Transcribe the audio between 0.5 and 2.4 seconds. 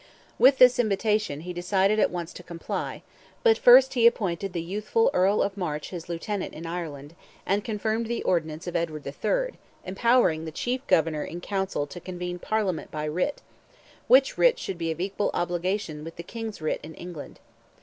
this invitation he decided at once